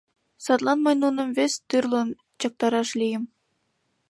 [0.43, 2.09] Садлан мый нуным вес тӱрлын
[2.39, 3.23] чактараш лийым.